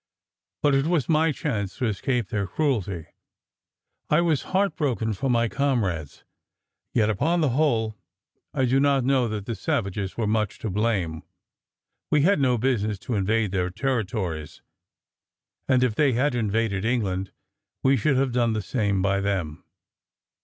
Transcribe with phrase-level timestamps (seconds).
[0.63, 3.05] But it was my chance to escape their cruelty.
[4.09, 6.23] I was heart broken for my comrades;
[6.91, 7.95] yet upon the whole,
[8.51, 11.21] I do not know that the savages were much to blame
[12.09, 14.63] we had no business to invade their territories!
[15.67, 17.31] and if they had invaded England,
[17.83, 19.63] we should have done the same by them.